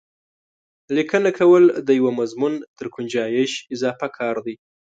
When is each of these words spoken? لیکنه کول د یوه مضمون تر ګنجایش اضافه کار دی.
لیکنه 0.95 1.29
کول 1.39 1.63
د 1.87 1.89
یوه 1.99 2.11
مضمون 2.19 2.53
تر 2.77 2.85
ګنجایش 2.95 3.51
اضافه 3.73 4.07
کار 4.17 4.35
دی. 4.45 4.55